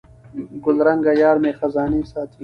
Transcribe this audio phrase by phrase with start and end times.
[0.63, 2.39] ګلرنګه یارمي خزانې ساتي